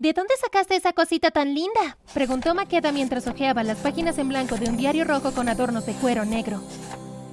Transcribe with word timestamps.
¿De 0.00 0.14
dónde 0.14 0.34
sacaste 0.40 0.76
esa 0.76 0.94
cosita 0.94 1.30
tan 1.30 1.52
linda? 1.52 1.98
Preguntó 2.14 2.54
Maqueda 2.54 2.90
mientras 2.90 3.26
hojeaba 3.26 3.62
las 3.62 3.76
páginas 3.80 4.16
en 4.16 4.30
blanco 4.30 4.56
de 4.56 4.70
un 4.70 4.78
diario 4.78 5.04
rojo 5.04 5.32
con 5.32 5.46
adornos 5.46 5.84
de 5.84 5.92
cuero 5.92 6.24
negro. 6.24 6.62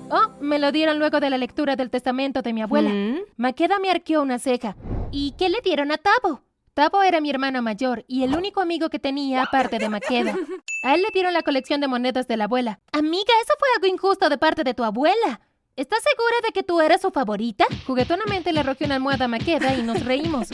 Oh, 0.09 0.33
me 0.41 0.59
lo 0.59 0.73
dieron 0.73 0.99
luego 0.99 1.21
de 1.21 1.29
la 1.29 1.37
lectura 1.37 1.77
del 1.77 1.89
testamento 1.89 2.41
de 2.41 2.51
mi 2.51 2.61
abuela. 2.61 2.89
¿Mm? 2.89 3.19
Maqueda 3.37 3.79
me 3.79 3.89
arqueó 3.89 4.21
una 4.21 4.37
ceja. 4.37 4.75
¿Y 5.11 5.31
qué 5.37 5.47
le 5.47 5.61
dieron 5.61 5.93
a 5.93 5.97
Tabo? 5.97 6.41
Tabo 6.73 7.03
era 7.03 7.21
mi 7.21 7.29
hermano 7.29 7.61
mayor 7.61 8.03
y 8.05 8.23
el 8.23 8.35
único 8.35 8.59
amigo 8.59 8.89
que 8.89 8.99
tenía 8.99 9.43
aparte 9.43 9.79
de 9.79 9.87
Maqueda. 9.87 10.35
A 10.83 10.93
él 10.93 11.03
le 11.03 11.11
dieron 11.13 11.31
la 11.31 11.43
colección 11.43 11.79
de 11.79 11.87
monedas 11.87 12.27
de 12.27 12.35
la 12.35 12.43
abuela. 12.43 12.81
Amiga, 12.91 13.33
eso 13.43 13.53
fue 13.57 13.69
algo 13.77 13.87
injusto 13.87 14.27
de 14.27 14.37
parte 14.37 14.65
de 14.65 14.73
tu 14.73 14.83
abuela. 14.83 15.39
¿Estás 15.77 15.99
segura 16.03 16.35
de 16.43 16.51
que 16.51 16.63
tú 16.63 16.81
eras 16.81 16.99
su 16.99 17.11
favorita? 17.11 17.65
Juguetonamente 17.85 18.51
le 18.51 18.59
arrojé 18.59 18.83
una 18.83 18.95
almohada 18.95 19.23
a 19.25 19.29
Maqueda 19.29 19.73
y 19.73 19.83
nos 19.83 20.03
reímos. 20.03 20.49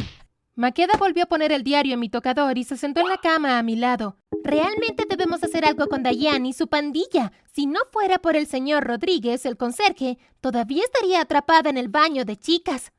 Maqueda 0.55 0.93
volvió 0.99 1.23
a 1.23 1.27
poner 1.27 1.51
el 1.51 1.63
diario 1.63 1.95
en 1.95 1.99
mi 1.99 2.09
tocador 2.09 2.59
y 2.59 2.63
se 2.63 2.77
sentó 2.77 3.01
en 3.01 3.09
la 3.09 3.17
cama 3.17 3.57
a 3.57 3.63
mi 3.63 3.75
lado. 3.75 4.17
Realmente 4.43 5.05
debemos 5.09 5.43
hacer 5.43 5.65
algo 5.65 5.87
con 5.87 6.03
Dayan 6.03 6.45
y 6.45 6.53
su 6.53 6.67
pandilla. 6.67 7.31
Si 7.51 7.65
no 7.65 7.79
fuera 7.91 8.19
por 8.19 8.35
el 8.35 8.45
señor 8.45 8.83
Rodríguez, 8.83 9.47
el 9.47 9.57
conserje, 9.57 10.19
todavía 10.41 10.83
estaría 10.83 11.21
atrapada 11.21 11.71
en 11.71 11.77
el 11.77 11.87
baño 11.87 12.23
de 12.23 12.37
chicas. 12.37 12.91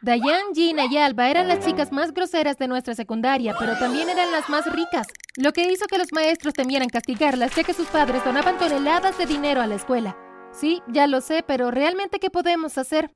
Dayan, 0.00 0.54
Gina 0.54 0.84
y 0.88 0.96
Alba 0.96 1.28
eran 1.28 1.48
las 1.48 1.64
chicas 1.66 1.90
más 1.90 2.12
groseras 2.12 2.56
de 2.58 2.68
nuestra 2.68 2.94
secundaria, 2.94 3.56
pero 3.58 3.76
también 3.78 4.08
eran 4.08 4.30
las 4.30 4.48
más 4.48 4.70
ricas, 4.72 5.08
lo 5.36 5.52
que 5.52 5.72
hizo 5.72 5.86
que 5.86 5.98
los 5.98 6.12
maestros 6.12 6.54
temieran 6.54 6.88
castigarlas, 6.88 7.54
ya 7.56 7.64
que 7.64 7.74
sus 7.74 7.88
padres 7.88 8.24
donaban 8.24 8.58
toneladas 8.58 9.18
de 9.18 9.26
dinero 9.26 9.60
a 9.60 9.66
la 9.66 9.74
escuela. 9.74 10.16
Sí, 10.52 10.82
ya 10.86 11.08
lo 11.08 11.20
sé, 11.20 11.42
pero 11.42 11.70
¿realmente 11.70 12.20
qué 12.20 12.30
podemos 12.30 12.78
hacer? 12.78 13.10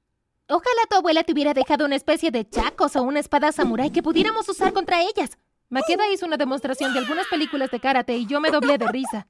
Ojalá 0.49 0.83
tu 0.89 0.97
abuela 0.97 1.25
te 1.25 1.33
hubiera 1.33 1.55
dejado 1.55 1.87
una 1.87 1.97
especie 1.97 2.31
de 2.31 2.49
chacos 2.49 2.95
o 2.95 3.03
una 3.03 3.19
espada 3.19 3.51
samurái 3.51 3.91
que 3.91 4.03
pudiéramos 4.03 4.49
usar 4.49 4.73
contra 4.73 5.03
ellas. 5.03 5.39
Maqueda 5.71 6.09
hizo 6.13 6.25
una 6.25 6.37
demostración 6.37 6.93
de 6.93 7.01
algunas 7.01 7.27
películas 7.27 7.69
de 7.73 7.81
karate 7.81 8.17
y 8.17 8.27
yo 8.27 8.41
me 8.41 8.51
doblé 8.51 8.79
de 8.79 8.87
risa. 8.87 9.27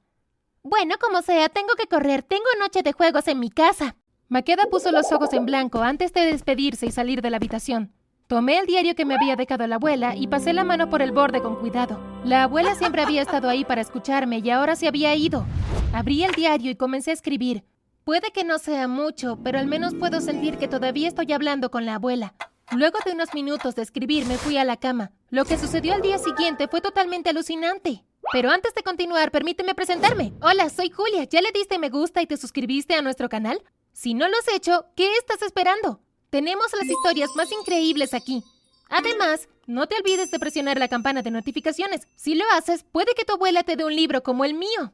Bueno, 0.61 0.95
como 1.01 1.23
sea, 1.23 1.49
tengo 1.49 1.73
que 1.75 1.87
correr. 1.87 2.21
Tengo 2.21 2.45
noche 2.59 2.83
de 2.83 2.93
juegos 2.93 3.27
en 3.27 3.39
mi 3.39 3.49
casa. 3.49 3.95
Maqueda 4.29 4.67
puso 4.69 4.91
los 4.91 5.11
ojos 5.11 5.33
en 5.33 5.47
blanco 5.47 5.81
antes 5.81 6.13
de 6.13 6.21
despedirse 6.21 6.85
y 6.85 6.91
salir 6.91 7.23
de 7.23 7.31
la 7.31 7.37
habitación. 7.37 7.93
Tomé 8.27 8.59
el 8.59 8.67
diario 8.67 8.93
que 8.93 9.05
me 9.05 9.15
había 9.15 9.35
dejado 9.35 9.65
la 9.65 9.77
abuela 9.77 10.15
y 10.15 10.27
pasé 10.27 10.53
la 10.53 10.65
mano 10.65 10.87
por 10.89 11.01
el 11.01 11.13
borde 11.13 11.41
con 11.41 11.55
cuidado. 11.55 11.99
La 12.25 12.43
abuela 12.43 12.75
siempre 12.75 13.01
había 13.01 13.23
estado 13.23 13.49
ahí 13.49 13.65
para 13.65 13.81
escucharme 13.81 14.39
y 14.39 14.49
ahora 14.51 14.75
se 14.75 14.87
había 14.87 15.15
ido. 15.15 15.45
Abrí 15.93 16.23
el 16.23 16.33
diario 16.33 16.69
y 16.69 16.75
comencé 16.75 17.09
a 17.09 17.13
escribir. 17.15 17.63
Puede 18.07 18.31
que 18.31 18.45
no 18.45 18.57
sea 18.57 18.87
mucho, 18.87 19.37
pero 19.43 19.59
al 19.59 19.67
menos 19.67 19.93
puedo 19.93 20.21
sentir 20.21 20.57
que 20.57 20.69
todavía 20.69 21.09
estoy 21.09 21.33
hablando 21.33 21.69
con 21.69 21.85
la 21.85 21.95
abuela. 21.95 22.35
Luego 22.71 22.97
de 23.05 23.11
unos 23.11 23.33
minutos 23.33 23.75
de 23.75 23.81
escribir 23.81 24.25
me 24.27 24.37
fui 24.37 24.57
a 24.57 24.63
la 24.63 24.77
cama. 24.77 25.11
Lo 25.29 25.43
que 25.43 25.59
sucedió 25.59 25.93
al 25.93 26.01
día 26.01 26.17
siguiente 26.17 26.69
fue 26.69 26.79
totalmente 26.79 27.31
alucinante. 27.31 28.05
Pero 28.31 28.49
antes 28.49 28.73
de 28.73 28.81
continuar, 28.81 29.29
permíteme 29.29 29.75
presentarme. 29.75 30.31
Hola, 30.41 30.69
soy 30.69 30.89
Julia. 30.89 31.25
¿Ya 31.25 31.41
le 31.41 31.51
diste 31.51 31.79
me 31.79 31.89
gusta 31.89 32.21
y 32.21 32.27
te 32.27 32.37
suscribiste 32.37 32.95
a 32.95 33.01
nuestro 33.01 33.27
canal? 33.27 33.61
Si 33.91 34.13
no 34.13 34.29
lo 34.29 34.37
has 34.37 34.55
hecho, 34.55 34.85
¿qué 34.95 35.13
estás 35.17 35.41
esperando? 35.41 35.99
Tenemos 36.29 36.67
las 36.79 36.87
historias 36.87 37.31
más 37.35 37.51
increíbles 37.51 38.13
aquí. 38.13 38.41
Además, 38.87 39.49
no 39.65 39.85
te 39.87 39.97
olvides 39.97 40.31
de 40.31 40.39
presionar 40.39 40.79
la 40.79 40.87
campana 40.87 41.23
de 41.23 41.31
notificaciones. 41.31 42.07
Si 42.15 42.35
lo 42.35 42.45
haces, 42.53 42.85
puede 42.89 43.13
que 43.15 43.25
tu 43.25 43.33
abuela 43.33 43.63
te 43.63 43.75
dé 43.75 43.83
un 43.83 43.93
libro 43.97 44.23
como 44.23 44.45
el 44.45 44.53
mío. 44.53 44.93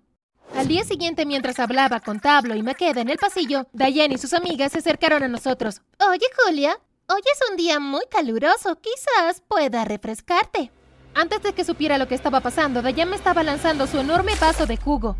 Al 0.55 0.67
día 0.67 0.83
siguiente, 0.83 1.25
mientras 1.25 1.59
hablaba 1.59 1.99
con 1.99 2.19
Tablo 2.19 2.55
y 2.55 2.63
Maqueda 2.63 3.01
en 3.01 3.09
el 3.09 3.17
pasillo, 3.17 3.65
Diane 3.73 4.15
y 4.15 4.17
sus 4.17 4.33
amigas 4.33 4.71
se 4.71 4.79
acercaron 4.79 5.23
a 5.23 5.27
nosotros. 5.27 5.81
Oye, 6.07 6.25
Julia, 6.45 6.79
hoy 7.07 7.21
es 7.31 7.49
un 7.49 7.57
día 7.57 7.79
muy 7.79 8.05
caluroso. 8.09 8.77
Quizás 8.79 9.41
pueda 9.47 9.83
refrescarte. 9.83 10.71
Antes 11.15 11.41
de 11.43 11.53
que 11.53 11.63
supiera 11.63 11.97
lo 11.97 12.07
que 12.07 12.15
estaba 12.15 12.39
pasando, 12.41 12.81
Dayan 12.81 13.09
me 13.09 13.15
estaba 13.15 13.43
lanzando 13.43 13.87
su 13.87 13.99
enorme 13.99 14.33
vaso 14.39 14.65
de 14.65 14.77
jugo. 14.77 15.15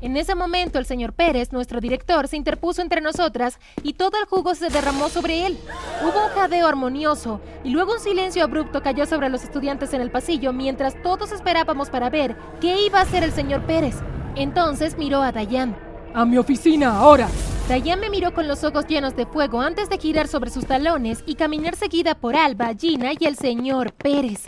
En 0.00 0.16
ese 0.16 0.36
momento, 0.36 0.78
el 0.78 0.86
señor 0.86 1.12
Pérez, 1.12 1.52
nuestro 1.52 1.80
director, 1.80 2.28
se 2.28 2.36
interpuso 2.36 2.82
entre 2.82 3.00
nosotras 3.00 3.58
y 3.82 3.94
todo 3.94 4.12
el 4.20 4.26
jugo 4.26 4.54
se 4.54 4.68
derramó 4.68 5.08
sobre 5.08 5.44
él. 5.44 5.58
Hubo 6.02 6.24
un 6.24 6.32
jadeo 6.32 6.68
armonioso 6.68 7.40
y 7.64 7.70
luego 7.70 7.94
un 7.94 8.00
silencio 8.00 8.44
abrupto 8.44 8.80
cayó 8.80 9.06
sobre 9.06 9.28
los 9.28 9.42
estudiantes 9.42 9.92
en 9.94 10.00
el 10.00 10.12
pasillo 10.12 10.52
mientras 10.52 11.00
todos 11.02 11.32
esperábamos 11.32 11.90
para 11.90 12.10
ver 12.10 12.36
qué 12.60 12.80
iba 12.86 13.00
a 13.00 13.02
hacer 13.02 13.24
el 13.24 13.32
señor 13.32 13.66
Pérez. 13.66 13.96
Entonces 14.36 14.96
miró 14.98 15.22
a 15.22 15.32
Dayan. 15.32 15.76
A 16.14 16.24
mi 16.24 16.38
oficina, 16.38 16.98
ahora. 16.98 17.28
Dayan 17.68 18.00
me 18.00 18.08
miró 18.08 18.32
con 18.32 18.48
los 18.48 18.64
ojos 18.64 18.86
llenos 18.86 19.14
de 19.14 19.26
fuego 19.26 19.60
antes 19.60 19.90
de 19.90 19.98
girar 19.98 20.26
sobre 20.26 20.50
sus 20.50 20.66
talones 20.66 21.22
y 21.26 21.34
caminar 21.34 21.76
seguida 21.76 22.14
por 22.14 22.34
Alba, 22.34 22.72
Gina 22.78 23.12
y 23.18 23.26
el 23.26 23.36
señor 23.36 23.92
Pérez. 23.92 24.44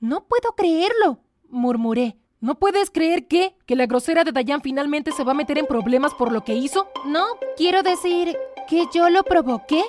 No 0.00 0.24
puedo 0.26 0.52
creerlo, 0.54 1.20
murmuré. 1.48 2.18
¿No 2.40 2.58
puedes 2.58 2.90
creer 2.90 3.26
que, 3.26 3.56
que 3.64 3.74
la 3.74 3.86
grosera 3.86 4.22
de 4.22 4.32
Dayan 4.32 4.60
finalmente 4.60 5.12
se 5.12 5.24
va 5.24 5.32
a 5.32 5.34
meter 5.34 5.56
en 5.56 5.66
problemas 5.66 6.12
por 6.12 6.30
lo 6.30 6.44
que 6.44 6.54
hizo? 6.54 6.88
No, 7.06 7.24
quiero 7.56 7.82
decir 7.82 8.36
que 8.68 8.84
yo 8.92 9.08
lo 9.08 9.22
provoqué. 9.22 9.82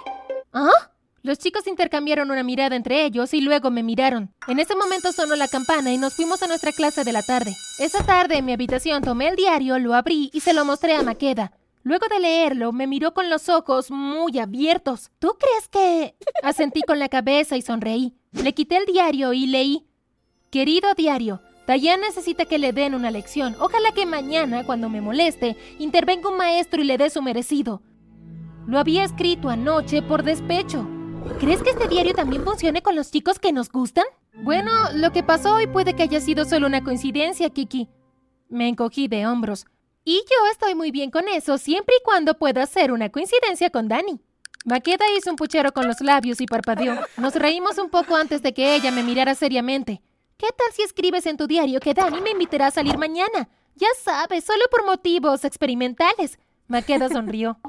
¿Ah? 0.54 0.92
Los 1.28 1.40
chicos 1.40 1.68
intercambiaron 1.68 2.32
una 2.32 2.42
mirada 2.42 2.78
entre 2.78 3.04
ellos 3.04 3.34
y 3.34 3.42
luego 3.42 3.70
me 3.70 3.84
miraron. 3.84 4.34
En 4.48 4.60
ese 4.60 4.78
momento 4.78 5.12
sonó 5.12 5.36
la 5.36 5.50
campana 5.50 5.92
y 5.92 5.98
nos 5.98 6.14
fuimos 6.14 6.42
a 6.42 6.48
nuestra 6.48 6.72
clase 6.72 7.04
de 7.04 7.12
la 7.12 7.22
tarde. 7.22 7.54
Esa 7.80 8.02
tarde 8.02 8.38
en 8.38 8.46
mi 8.46 8.54
habitación 8.54 9.04
tomé 9.04 9.28
el 9.28 9.36
diario, 9.36 9.78
lo 9.78 9.94
abrí 9.94 10.30
y 10.32 10.40
se 10.40 10.54
lo 10.54 10.64
mostré 10.64 10.96
a 10.96 11.04
Maqueda. 11.04 11.52
Luego 11.84 12.06
de 12.10 12.22
leerlo, 12.22 12.72
me 12.72 12.88
miró 12.88 13.14
con 13.14 13.30
los 13.30 13.50
ojos 13.50 13.92
muy 13.92 14.40
abiertos. 14.40 15.12
¿Tú 15.20 15.36
crees 15.38 15.68
que...? 15.68 16.16
Asentí 16.44 16.82
con 16.84 16.98
la 16.98 17.10
cabeza 17.10 17.58
y 17.58 17.62
sonreí. 17.62 18.16
Le 18.32 18.54
quité 18.54 18.78
el 18.78 18.86
diario 18.86 19.34
y 19.34 19.48
leí. 19.48 19.86
Querido 20.50 20.94
diario, 20.94 21.42
Dayan 21.68 22.00
necesita 22.00 22.46
que 22.46 22.58
le 22.58 22.72
den 22.72 22.96
una 22.96 23.12
lección. 23.12 23.58
Ojalá 23.60 23.92
que 23.92 24.06
mañana, 24.06 24.66
cuando 24.66 24.88
me 24.88 25.02
moleste, 25.02 25.58
intervenga 25.78 26.30
un 26.30 26.38
maestro 26.38 26.82
y 26.82 26.86
le 26.86 26.98
dé 26.98 27.10
su 27.10 27.22
merecido. 27.22 27.82
Lo 28.66 28.80
había 28.80 29.04
escrito 29.04 29.50
anoche 29.50 30.02
por 30.02 30.24
despecho. 30.24 30.88
¿Crees 31.40 31.62
que 31.62 31.70
este 31.70 31.88
diario 31.88 32.14
también 32.14 32.44
funcione 32.44 32.82
con 32.82 32.96
los 32.96 33.12
chicos 33.12 33.40
que 33.40 33.52
nos 33.52 33.70
gustan? 33.70 34.06
Bueno, 34.34 34.72
lo 34.94 35.12
que 35.12 35.24
pasó 35.24 35.56
hoy 35.56 35.68
puede 35.68 35.94
que 35.94 36.04
haya 36.04 36.20
sido 36.20 36.46
solo 36.46 36.68
una 36.68 36.84
coincidencia, 36.84 37.50
Kiki. 37.50 37.90
Me 38.50 38.68
encogí 38.68 39.08
de 39.08 39.28
hombros. 39.28 39.66
Y 40.04 40.24
yo 40.30 40.52
estoy 40.52 40.74
muy 40.74 40.92
bien 40.92 41.12
con 41.12 41.28
eso, 41.28 41.58
siempre 41.58 41.96
y 42.00 42.04
cuando 42.04 42.38
pueda 42.38 42.66
ser 42.66 42.92
una 42.92 43.10
coincidencia 43.10 43.70
con 43.70 43.88
Dani. 43.88 44.20
Maqueda 44.66 45.06
hizo 45.18 45.30
un 45.30 45.36
puchero 45.36 45.72
con 45.72 45.88
los 45.88 46.02
labios 46.02 46.42
y 46.42 46.46
parpadeó. 46.46 46.98
Nos 47.18 47.36
reímos 47.36 47.78
un 47.78 47.90
poco 47.90 48.16
antes 48.16 48.42
de 48.42 48.54
que 48.54 48.76
ella 48.76 48.92
me 48.92 49.04
mirara 49.04 49.36
seriamente. 49.36 50.02
¿Qué 50.38 50.48
tal 50.48 50.68
si 50.74 50.82
escribes 50.82 51.26
en 51.26 51.38
tu 51.38 51.48
diario 51.48 51.80
que 51.80 51.94
Dani 51.94 52.22
me 52.22 52.32
invitará 52.32 52.68
a 52.68 52.72
salir 52.72 52.98
mañana? 52.98 53.50
Ya 53.76 53.88
sabes, 54.04 54.44
solo 54.44 54.64
por 54.72 54.86
motivos 54.86 55.46
experimentales. 55.46 56.40
Maqueda 56.68 57.10
sonrió. 57.10 57.60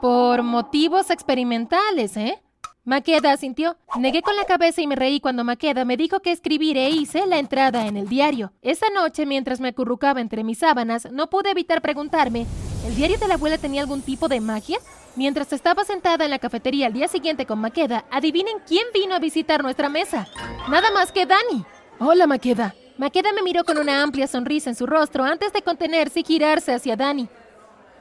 Por 0.00 0.42
motivos 0.42 1.10
experimentales, 1.10 2.16
¿eh? 2.16 2.42
Maqueda 2.84 3.30
asintió. 3.30 3.76
Negué 3.96 4.22
con 4.22 4.34
la 4.34 4.44
cabeza 4.44 4.80
y 4.80 4.88
me 4.88 4.96
reí 4.96 5.20
cuando 5.20 5.44
Maqueda 5.44 5.84
me 5.84 5.96
dijo 5.96 6.18
que 6.18 6.32
escribir 6.32 6.76
e 6.76 6.90
hice 6.90 7.26
la 7.26 7.38
entrada 7.38 7.86
en 7.86 7.96
el 7.96 8.08
diario. 8.08 8.52
Esa 8.60 8.86
noche, 8.92 9.24
mientras 9.24 9.60
me 9.60 9.68
acurrucaba 9.68 10.20
entre 10.20 10.42
mis 10.42 10.58
sábanas, 10.58 11.08
no 11.12 11.30
pude 11.30 11.52
evitar 11.52 11.80
preguntarme, 11.80 12.44
¿el 12.84 12.96
diario 12.96 13.18
de 13.18 13.28
la 13.28 13.34
abuela 13.34 13.56
tenía 13.56 13.82
algún 13.82 14.02
tipo 14.02 14.26
de 14.26 14.40
magia? 14.40 14.78
Mientras 15.14 15.52
estaba 15.52 15.84
sentada 15.84 16.24
en 16.24 16.32
la 16.32 16.40
cafetería 16.40 16.88
al 16.88 16.92
día 16.92 17.06
siguiente 17.06 17.46
con 17.46 17.60
Maqueda, 17.60 18.04
adivinen 18.10 18.56
quién 18.66 18.88
vino 18.92 19.14
a 19.14 19.20
visitar 19.20 19.62
nuestra 19.62 19.88
mesa. 19.88 20.26
Nada 20.68 20.90
más 20.90 21.12
que 21.12 21.24
Dani. 21.24 21.64
Hola, 22.00 22.26
Maqueda. 22.26 22.74
Maqueda 22.98 23.32
me 23.32 23.42
miró 23.42 23.62
con 23.62 23.78
una 23.78 24.02
amplia 24.02 24.26
sonrisa 24.26 24.70
en 24.70 24.76
su 24.76 24.86
rostro 24.86 25.22
antes 25.22 25.52
de 25.52 25.62
contenerse 25.62 26.20
y 26.20 26.24
girarse 26.24 26.74
hacia 26.74 26.96
Dani. 26.96 27.28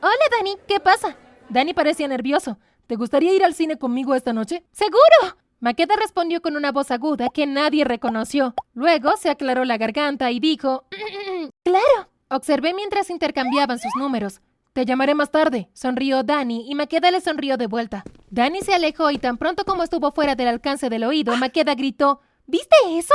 Hola, 0.01 0.25
Dani, 0.39 0.55
¿qué 0.67 0.79
pasa? 0.79 1.15
Dani 1.49 1.75
parecía 1.75 2.07
nervioso. 2.07 2.57
¿Te 2.91 2.97
gustaría 2.97 3.33
ir 3.33 3.45
al 3.45 3.53
cine 3.53 3.77
conmigo 3.77 4.15
esta 4.15 4.33
noche? 4.33 4.65
¡Seguro! 4.73 5.37
Maqueda 5.61 5.95
respondió 5.95 6.41
con 6.41 6.57
una 6.57 6.73
voz 6.73 6.91
aguda 6.91 7.29
que 7.29 7.47
nadie 7.47 7.85
reconoció. 7.85 8.53
Luego 8.73 9.15
se 9.15 9.29
aclaró 9.29 9.63
la 9.63 9.77
garganta 9.77 10.29
y 10.29 10.41
dijo, 10.41 10.83
¡Claro! 11.63 12.09
Observé 12.29 12.73
mientras 12.73 13.09
intercambiaban 13.09 13.79
sus 13.79 13.93
números. 13.97 14.41
Te 14.73 14.83
llamaré 14.83 15.15
más 15.15 15.31
tarde. 15.31 15.69
Sonrió 15.71 16.23
Dani 16.23 16.69
y 16.69 16.75
Maqueda 16.75 17.11
le 17.11 17.21
sonrió 17.21 17.55
de 17.55 17.67
vuelta. 17.67 18.03
Dani 18.29 18.59
se 18.59 18.73
alejó 18.73 19.09
y 19.09 19.19
tan 19.19 19.37
pronto 19.37 19.63
como 19.63 19.83
estuvo 19.83 20.11
fuera 20.11 20.35
del 20.35 20.49
alcance 20.49 20.89
del 20.89 21.05
oído, 21.05 21.37
Maqueda 21.37 21.75
gritó, 21.75 22.19
¿Viste 22.45 22.75
eso? 22.97 23.13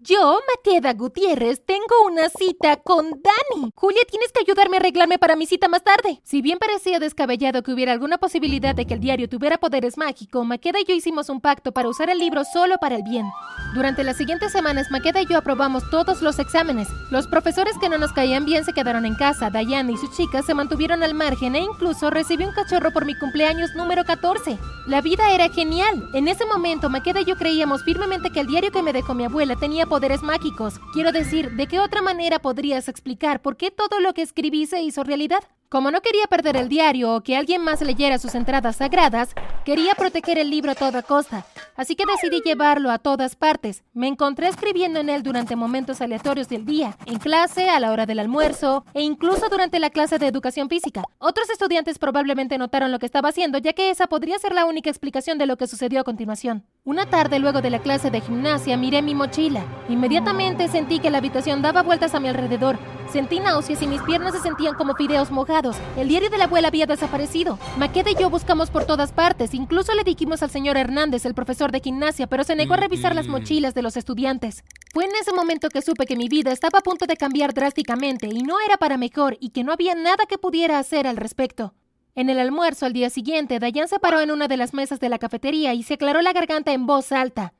Yo, 0.00 0.38
Maqueda 0.46 0.92
Gutiérrez, 0.92 1.66
tengo 1.66 2.06
una 2.06 2.28
cita 2.28 2.76
con 2.76 3.10
Dani. 3.10 3.72
Julia, 3.74 4.02
tienes 4.08 4.30
que 4.30 4.42
ayudarme 4.42 4.76
a 4.76 4.80
arreglarme 4.80 5.18
para 5.18 5.34
mi 5.34 5.44
cita 5.44 5.66
más 5.66 5.82
tarde. 5.82 6.20
Si 6.22 6.40
bien 6.40 6.60
parecía 6.60 7.00
descabellado 7.00 7.64
que 7.64 7.72
hubiera 7.72 7.90
alguna 7.90 8.16
posibilidad 8.16 8.76
de 8.76 8.86
que 8.86 8.94
el 8.94 9.00
diario 9.00 9.28
tuviera 9.28 9.58
poderes 9.58 9.98
mágicos, 9.98 10.46
Maqueda 10.46 10.78
y 10.78 10.84
yo 10.84 10.94
hicimos 10.94 11.28
un 11.30 11.40
pacto 11.40 11.72
para 11.72 11.88
usar 11.88 12.10
el 12.10 12.18
libro 12.18 12.44
solo 12.44 12.76
para 12.78 12.94
el 12.94 13.02
bien. 13.02 13.26
Durante 13.74 14.04
las 14.04 14.16
siguientes 14.16 14.52
semanas, 14.52 14.86
Maqueda 14.92 15.20
y 15.20 15.26
yo 15.26 15.36
aprobamos 15.36 15.90
todos 15.90 16.22
los 16.22 16.38
exámenes. 16.38 16.86
Los 17.10 17.26
profesores 17.26 17.74
que 17.80 17.88
no 17.88 17.98
nos 17.98 18.12
caían 18.12 18.44
bien 18.44 18.64
se 18.64 18.72
quedaron 18.72 19.04
en 19.04 19.16
casa. 19.16 19.50
Diane 19.50 19.94
y 19.94 19.96
sus 19.96 20.16
chicas 20.16 20.46
se 20.46 20.54
mantuvieron 20.54 21.02
al 21.02 21.14
margen 21.14 21.56
e 21.56 21.58
incluso 21.58 22.08
recibí 22.10 22.44
un 22.44 22.54
cachorro 22.54 22.92
por 22.92 23.04
mi 23.04 23.18
cumpleaños 23.18 23.74
número 23.74 24.04
14. 24.04 24.58
La 24.86 25.00
vida 25.00 25.32
era 25.32 25.48
genial. 25.48 26.08
En 26.14 26.28
ese 26.28 26.46
momento, 26.46 26.88
Maqueda 26.88 27.20
y 27.20 27.24
yo 27.24 27.36
creíamos 27.36 27.82
firmemente 27.82 28.30
que 28.30 28.38
el 28.40 28.46
diario 28.46 28.70
que 28.70 28.82
me 28.82 28.92
dejó 28.92 29.12
mi 29.12 29.24
abuela 29.24 29.56
tenía 29.56 29.87
poderes 29.88 30.22
mágicos. 30.22 30.80
Quiero 30.92 31.12
decir, 31.12 31.52
¿de 31.52 31.66
qué 31.66 31.80
otra 31.80 32.02
manera 32.02 32.38
podrías 32.40 32.88
explicar 32.88 33.40
por 33.40 33.56
qué 33.56 33.70
todo 33.70 34.00
lo 34.00 34.12
que 34.12 34.22
escribí 34.22 34.66
se 34.66 34.82
hizo 34.82 35.02
realidad? 35.02 35.40
Como 35.70 35.90
no 35.90 36.00
quería 36.00 36.26
perder 36.28 36.56
el 36.56 36.70
diario 36.70 37.14
o 37.14 37.20
que 37.20 37.36
alguien 37.36 37.62
más 37.62 37.82
leyera 37.82 38.18
sus 38.18 38.34
entradas 38.34 38.76
sagradas, 38.76 39.34
quería 39.66 39.94
proteger 39.94 40.38
el 40.38 40.48
libro 40.48 40.72
a 40.72 40.74
toda 40.74 41.02
costa, 41.02 41.44
así 41.76 41.94
que 41.94 42.06
decidí 42.06 42.40
llevarlo 42.40 42.90
a 42.90 42.98
todas 42.98 43.36
partes. 43.36 43.84
Me 43.92 44.08
encontré 44.08 44.48
escribiendo 44.48 45.00
en 45.00 45.10
él 45.10 45.22
durante 45.22 45.56
momentos 45.56 46.00
aleatorios 46.00 46.48
del 46.48 46.64
día, 46.64 46.96
en 47.04 47.18
clase, 47.18 47.68
a 47.68 47.80
la 47.80 47.92
hora 47.92 48.06
del 48.06 48.18
almuerzo 48.18 48.86
e 48.94 49.02
incluso 49.02 49.50
durante 49.50 49.78
la 49.78 49.90
clase 49.90 50.18
de 50.18 50.26
educación 50.26 50.70
física. 50.70 51.04
Otros 51.18 51.50
estudiantes 51.50 51.98
probablemente 51.98 52.56
notaron 52.56 52.90
lo 52.90 52.98
que 52.98 53.04
estaba 53.04 53.28
haciendo, 53.28 53.58
ya 53.58 53.74
que 53.74 53.90
esa 53.90 54.06
podría 54.06 54.38
ser 54.38 54.54
la 54.54 54.64
única 54.64 54.88
explicación 54.88 55.36
de 55.36 55.44
lo 55.44 55.58
que 55.58 55.66
sucedió 55.66 56.00
a 56.00 56.04
continuación. 56.04 56.64
Una 56.84 57.10
tarde 57.10 57.40
luego 57.40 57.60
de 57.60 57.68
la 57.68 57.80
clase 57.80 58.10
de 58.10 58.22
gimnasia 58.22 58.78
miré 58.78 59.02
mi 59.02 59.14
mochila. 59.14 59.66
Inmediatamente 59.90 60.68
sentí 60.68 60.98
que 60.98 61.10
la 61.10 61.18
habitación 61.18 61.60
daba 61.60 61.82
vueltas 61.82 62.14
a 62.14 62.20
mi 62.20 62.28
alrededor. 62.28 62.78
Sentí 63.12 63.40
náuseas 63.40 63.80
y 63.80 63.86
mis 63.86 64.02
piernas 64.02 64.34
se 64.34 64.40
sentían 64.40 64.74
como 64.74 64.94
fideos 64.94 65.30
mojados. 65.30 65.76
El 65.96 66.08
diario 66.08 66.28
de 66.28 66.36
la 66.36 66.44
abuela 66.44 66.68
había 66.68 66.84
desaparecido. 66.84 67.58
Maqueda 67.78 68.10
y 68.10 68.14
yo 68.14 68.28
buscamos 68.28 68.70
por 68.70 68.84
todas 68.84 69.12
partes. 69.12 69.54
Incluso 69.54 69.94
le 69.94 70.04
dijimos 70.04 70.42
al 70.42 70.50
señor 70.50 70.76
Hernández, 70.76 71.24
el 71.24 71.34
profesor 71.34 71.72
de 71.72 71.80
gimnasia, 71.80 72.26
pero 72.26 72.44
se 72.44 72.54
negó 72.54 72.74
a 72.74 72.78
revisar 72.78 73.14
las 73.14 73.26
mochilas 73.26 73.74
de 73.74 73.80
los 73.80 73.96
estudiantes. 73.96 74.62
Fue 74.92 75.04
en 75.04 75.10
ese 75.20 75.32
momento 75.32 75.70
que 75.70 75.80
supe 75.80 76.04
que 76.04 76.16
mi 76.16 76.28
vida 76.28 76.52
estaba 76.52 76.80
a 76.80 76.82
punto 76.82 77.06
de 77.06 77.16
cambiar 77.16 77.54
drásticamente 77.54 78.26
y 78.26 78.42
no 78.42 78.60
era 78.60 78.76
para 78.76 78.98
mejor 78.98 79.38
y 79.40 79.50
que 79.50 79.64
no 79.64 79.72
había 79.72 79.94
nada 79.94 80.26
que 80.28 80.36
pudiera 80.36 80.78
hacer 80.78 81.06
al 81.06 81.16
respecto. 81.16 81.74
En 82.14 82.28
el 82.28 82.38
almuerzo 82.38 82.84
al 82.84 82.92
día 82.92 83.10
siguiente, 83.10 83.58
Dayan 83.58 83.88
se 83.88 84.00
paró 84.00 84.20
en 84.20 84.30
una 84.30 84.48
de 84.48 84.56
las 84.56 84.74
mesas 84.74 85.00
de 85.00 85.08
la 85.08 85.18
cafetería 85.18 85.72
y 85.72 85.82
se 85.82 85.94
aclaró 85.94 86.20
la 86.20 86.32
garganta 86.32 86.72
en 86.72 86.84
voz 86.84 87.12
alta. 87.12 87.54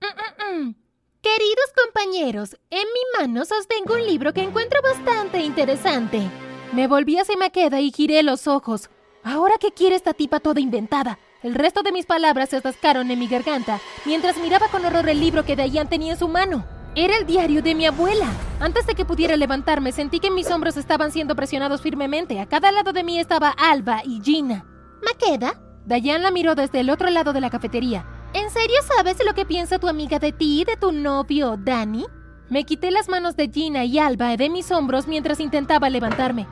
Mm, 0.00 0.54
mm, 0.54 0.66
mm. 0.68 0.85
Queridos 1.26 1.72
compañeros, 1.84 2.56
en 2.70 2.84
mi 2.84 3.18
mano 3.18 3.44
sostengo 3.44 3.94
un 3.94 4.06
libro 4.06 4.32
que 4.32 4.44
encuentro 4.44 4.80
bastante 4.80 5.40
interesante. 5.40 6.22
Me 6.72 6.86
volví 6.86 7.18
hacia 7.18 7.36
Maqueda 7.36 7.80
y 7.80 7.90
giré 7.90 8.22
los 8.22 8.46
ojos. 8.46 8.90
¿Ahora 9.24 9.56
qué 9.58 9.72
quiere 9.72 9.96
esta 9.96 10.14
tipa 10.14 10.38
toda 10.38 10.60
inventada? 10.60 11.18
El 11.42 11.56
resto 11.56 11.82
de 11.82 11.90
mis 11.90 12.06
palabras 12.06 12.50
se 12.50 12.58
atascaron 12.58 13.10
en 13.10 13.18
mi 13.18 13.26
garganta 13.26 13.80
mientras 14.04 14.36
miraba 14.36 14.68
con 14.68 14.84
horror 14.84 15.08
el 15.08 15.18
libro 15.18 15.44
que 15.44 15.56
Dayan 15.56 15.88
tenía 15.88 16.12
en 16.12 16.18
su 16.18 16.28
mano. 16.28 16.64
Era 16.94 17.16
el 17.16 17.26
diario 17.26 17.60
de 17.60 17.74
mi 17.74 17.86
abuela. 17.86 18.28
Antes 18.60 18.86
de 18.86 18.94
que 18.94 19.04
pudiera 19.04 19.36
levantarme, 19.36 19.90
sentí 19.90 20.20
que 20.20 20.30
mis 20.30 20.48
hombros 20.52 20.76
estaban 20.76 21.10
siendo 21.10 21.34
presionados 21.34 21.82
firmemente. 21.82 22.38
A 22.38 22.46
cada 22.46 22.70
lado 22.70 22.92
de 22.92 23.02
mí 23.02 23.18
estaba 23.18 23.50
Alba 23.50 24.00
y 24.04 24.20
Gina. 24.22 24.64
¿Maqueda? 25.02 25.60
Dayan 25.86 26.22
la 26.22 26.30
miró 26.30 26.54
desde 26.54 26.78
el 26.78 26.88
otro 26.88 27.10
lado 27.10 27.32
de 27.32 27.40
la 27.40 27.50
cafetería. 27.50 28.15
¿En 28.36 28.50
serio 28.50 28.76
sabes 28.86 29.16
lo 29.24 29.32
que 29.32 29.46
piensa 29.46 29.78
tu 29.78 29.88
amiga 29.88 30.18
de 30.18 30.30
ti 30.30 30.60
y 30.60 30.64
de 30.66 30.76
tu 30.76 30.92
novio, 30.92 31.56
Danny? 31.58 32.04
Me 32.50 32.64
quité 32.64 32.90
las 32.90 33.08
manos 33.08 33.34
de 33.34 33.48
Gina 33.48 33.86
y 33.86 33.98
Alba 33.98 34.36
de 34.36 34.50
mis 34.50 34.70
hombros 34.70 35.06
mientras 35.06 35.40
intentaba 35.40 35.88
levantarme. 35.88 36.46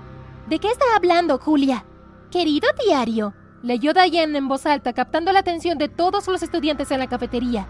¿De 0.48 0.58
qué 0.58 0.68
está 0.68 0.86
hablando, 0.96 1.38
Julia? 1.38 1.84
Querido 2.30 2.70
diario, 2.86 3.34
leyó 3.62 3.92
Diane 3.92 4.38
en 4.38 4.48
voz 4.48 4.64
alta, 4.64 4.94
captando 4.94 5.30
la 5.30 5.40
atención 5.40 5.76
de 5.76 5.90
todos 5.90 6.26
los 6.26 6.42
estudiantes 6.42 6.90
en 6.90 7.00
la 7.00 7.06
cafetería. 7.06 7.68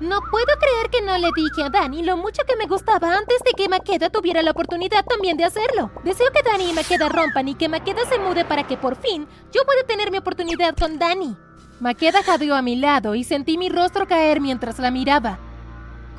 No 0.00 0.20
puedo 0.30 0.58
creer 0.58 0.88
que 0.90 1.02
no 1.02 1.18
le 1.18 1.28
dije 1.36 1.62
a 1.62 1.68
Danny 1.68 2.04
lo 2.04 2.16
mucho 2.16 2.42
que 2.48 2.56
me 2.56 2.66
gustaba 2.66 3.18
antes 3.18 3.40
de 3.44 3.52
que 3.54 3.68
Maqueda 3.68 4.08
tuviera 4.08 4.40
la 4.40 4.52
oportunidad 4.52 5.04
también 5.04 5.36
de 5.36 5.44
hacerlo. 5.44 5.90
Deseo 6.04 6.28
que 6.32 6.42
Danny 6.42 6.70
y 6.70 6.72
Maqueda 6.72 7.10
rompan 7.10 7.48
y 7.48 7.54
que 7.54 7.68
Maqueda 7.68 8.06
se 8.06 8.18
mude 8.18 8.46
para 8.46 8.66
que 8.66 8.78
por 8.78 8.96
fin 8.96 9.28
yo 9.52 9.60
pueda 9.66 9.82
tener 9.86 10.10
mi 10.10 10.16
oportunidad 10.16 10.74
con 10.74 10.98
Danny. 10.98 11.36
Maqueda 11.78 12.22
jadeó 12.22 12.54
a 12.54 12.62
mi 12.62 12.76
lado 12.76 13.14
y 13.14 13.22
sentí 13.22 13.58
mi 13.58 13.68
rostro 13.68 14.06
caer 14.08 14.40
mientras 14.40 14.78
la 14.78 14.90
miraba. 14.90 15.38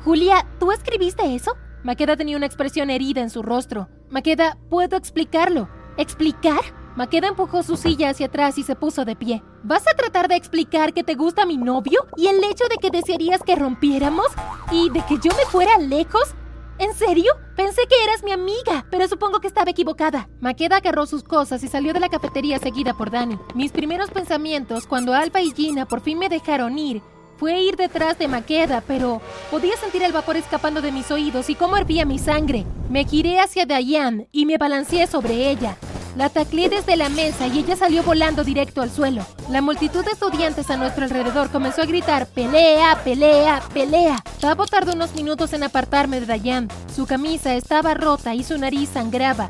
Julia, 0.04 0.46
¿tú 0.60 0.70
escribiste 0.70 1.34
eso? 1.34 1.56
Maqueda 1.82 2.16
tenía 2.16 2.36
una 2.36 2.46
expresión 2.46 2.90
herida 2.90 3.22
en 3.22 3.30
su 3.30 3.42
rostro. 3.42 3.88
Maqueda, 4.08 4.56
puedo 4.70 4.96
explicarlo. 4.96 5.68
¿Explicar? 5.96 6.60
Maqueda 6.94 7.26
empujó 7.26 7.64
su 7.64 7.76
silla 7.76 8.10
hacia 8.10 8.26
atrás 8.26 8.56
y 8.58 8.62
se 8.62 8.76
puso 8.76 9.04
de 9.04 9.16
pie. 9.16 9.42
¿Vas 9.64 9.82
a 9.88 9.96
tratar 9.96 10.28
de 10.28 10.36
explicar 10.36 10.92
que 10.94 11.02
te 11.02 11.16
gusta 11.16 11.44
mi 11.44 11.56
novio? 11.56 12.06
¿Y 12.16 12.28
el 12.28 12.42
hecho 12.44 12.64
de 12.70 12.76
que 12.76 12.90
desearías 12.90 13.42
que 13.42 13.56
rompiéramos? 13.56 14.26
¿Y 14.70 14.90
de 14.90 15.02
que 15.06 15.16
yo 15.16 15.32
me 15.36 15.44
fuera 15.50 15.76
lejos? 15.78 16.34
¿En 16.78 16.94
serio? 16.94 17.32
Pensé 17.56 17.82
que 17.88 18.04
eras 18.04 18.22
mi 18.22 18.30
amiga, 18.30 18.86
pero 18.88 19.08
supongo 19.08 19.40
que 19.40 19.48
estaba 19.48 19.70
equivocada. 19.70 20.28
Maqueda 20.40 20.76
agarró 20.76 21.06
sus 21.06 21.24
cosas 21.24 21.64
y 21.64 21.68
salió 21.68 21.92
de 21.92 21.98
la 21.98 22.08
cafetería 22.08 22.60
seguida 22.60 22.94
por 22.94 23.10
Dani. 23.10 23.36
Mis 23.56 23.72
primeros 23.72 24.10
pensamientos, 24.10 24.86
cuando 24.86 25.12
Alba 25.12 25.40
y 25.40 25.50
Gina 25.50 25.86
por 25.86 26.00
fin 26.00 26.18
me 26.18 26.28
dejaron 26.28 26.78
ir, 26.78 27.02
fue 27.36 27.60
ir 27.60 27.76
detrás 27.76 28.16
de 28.18 28.28
Maqueda, 28.28 28.82
pero 28.86 29.20
podía 29.50 29.76
sentir 29.76 30.04
el 30.04 30.12
vapor 30.12 30.36
escapando 30.36 30.80
de 30.80 30.92
mis 30.92 31.10
oídos 31.10 31.50
y 31.50 31.56
cómo 31.56 31.76
hervía 31.76 32.04
mi 32.04 32.18
sangre. 32.18 32.64
Me 32.88 33.04
giré 33.04 33.40
hacia 33.40 33.66
Diane 33.66 34.28
y 34.30 34.46
me 34.46 34.56
balanceé 34.56 35.08
sobre 35.08 35.50
ella. 35.50 35.76
La 36.18 36.30
taclé 36.30 36.68
desde 36.68 36.96
la 36.96 37.08
mesa 37.10 37.46
y 37.46 37.60
ella 37.60 37.76
salió 37.76 38.02
volando 38.02 38.42
directo 38.42 38.82
al 38.82 38.90
suelo. 38.90 39.24
La 39.50 39.62
multitud 39.62 40.04
de 40.04 40.10
estudiantes 40.10 40.68
a 40.68 40.76
nuestro 40.76 41.04
alrededor 41.04 41.48
comenzó 41.48 41.82
a 41.82 41.86
gritar 41.86 42.26
pelea, 42.26 43.00
pelea, 43.04 43.62
pelea. 43.72 44.24
Tabo 44.40 44.66
tardó 44.66 44.94
unos 44.94 45.14
minutos 45.14 45.52
en 45.52 45.62
apartarme 45.62 46.18
de 46.18 46.26
Dayan. 46.26 46.66
Su 46.92 47.06
camisa 47.06 47.54
estaba 47.54 47.94
rota 47.94 48.34
y 48.34 48.42
su 48.42 48.58
nariz 48.58 48.90
sangraba. 48.92 49.48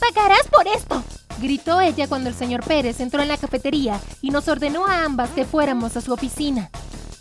¡Pagarás 0.00 0.48
por 0.50 0.66
esto! 0.66 1.00
gritó 1.40 1.80
ella 1.80 2.08
cuando 2.08 2.28
el 2.28 2.34
señor 2.34 2.64
Pérez 2.64 2.98
entró 2.98 3.22
en 3.22 3.28
la 3.28 3.36
cafetería 3.36 4.00
y 4.20 4.30
nos 4.30 4.48
ordenó 4.48 4.86
a 4.86 5.04
ambas 5.04 5.30
que 5.30 5.44
fuéramos 5.44 5.96
a 5.96 6.00
su 6.00 6.12
oficina. 6.12 6.70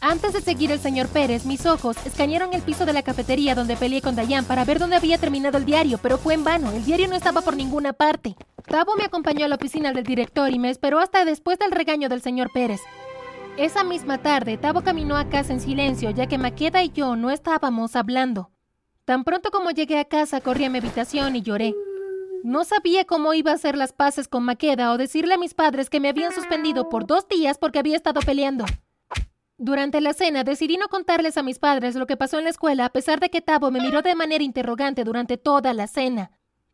Antes 0.02 0.34
de 0.34 0.42
seguir 0.42 0.72
el 0.72 0.80
señor 0.80 1.10
Pérez, 1.10 1.46
mis 1.46 1.66
ojos 1.66 1.98
escanearon 2.06 2.54
el 2.54 2.62
piso 2.62 2.86
de 2.86 2.94
la 2.94 3.04
cafetería 3.04 3.54
donde 3.54 3.76
peleé 3.76 4.02
con 4.02 4.16
Dayan 4.16 4.46
para 4.46 4.64
ver 4.64 4.80
dónde 4.80 4.96
había 4.96 5.18
terminado 5.18 5.58
el 5.58 5.66
diario, 5.66 6.00
pero 6.02 6.18
fue 6.18 6.34
en 6.34 6.44
vano. 6.44 6.72
El 6.72 6.86
diario 6.86 7.08
no 7.08 7.16
estaba 7.16 7.42
por 7.42 7.56
ninguna 7.56 7.92
parte. 7.92 8.36
Tabo 8.70 8.96
me 8.96 9.06
acompañó 9.06 9.46
a 9.46 9.48
la 9.48 9.56
oficina 9.56 9.94
del 9.94 10.04
director 10.04 10.52
y 10.54 10.60
me 10.60 10.70
esperó 10.70 11.00
hasta 11.00 11.26
después 11.26 11.58
del 11.58 11.72
regaño 11.72 12.08
del 12.08 12.22
señor 12.22 12.52
Pérez. 12.54 12.82
Esa 13.58 13.84
misma 13.84 14.20
tarde, 14.20 14.58
Tabo 14.58 14.82
caminó 14.82 15.18
a 15.18 15.28
casa 15.28 15.54
en 15.54 15.60
silencio, 15.60 16.12
ya 16.12 16.28
que 16.28 16.38
Maqueda 16.38 16.84
y 16.84 16.92
yo 16.92 17.16
no 17.16 17.32
estábamos 17.32 17.96
hablando. 17.96 18.52
Tan 19.06 19.24
pronto 19.24 19.50
como 19.50 19.72
llegué 19.72 19.98
a 19.98 20.06
casa, 20.06 20.40
corrí 20.40 20.66
a 20.66 20.70
mi 20.70 20.78
habitación 20.78 21.36
y 21.36 21.42
lloré. 21.42 21.74
No 22.44 22.64
sabía 22.64 23.06
cómo 23.06 23.34
iba 23.34 23.50
a 23.52 23.56
hacer 23.56 23.76
las 23.76 23.92
paces 23.92 24.28
con 24.28 24.44
Maqueda 24.44 24.94
o 24.94 25.00
decirle 25.00 25.34
a 25.34 25.40
mis 25.40 25.56
padres 25.56 25.90
que 25.90 26.00
me 26.00 26.10
habían 26.10 26.32
suspendido 26.32 26.90
por 26.90 27.08
dos 27.08 27.28
días 27.28 27.58
porque 27.58 27.80
había 27.80 27.96
estado 27.98 28.22
peleando. 28.22 28.66
Durante 29.58 30.00
la 30.00 30.14
cena 30.14 30.44
decidí 30.44 30.78
no 30.78 30.90
contarles 30.90 31.38
a 31.38 31.44
mis 31.44 31.58
padres 31.58 31.96
lo 31.96 32.06
que 32.06 32.18
pasó 32.18 32.38
en 32.38 32.44
la 32.44 32.52
escuela 32.52 32.86
a 32.86 32.90
pesar 32.90 33.20
de 33.20 33.32
que 33.32 33.42
Tabo 33.42 33.72
me 33.72 33.82
miró 33.82 34.04
de 34.04 34.14
manera 34.14 34.44
interrogante 34.44 35.04
durante 35.04 35.38
toda 35.38 35.74
la 35.74 35.88
cena. 35.88 36.32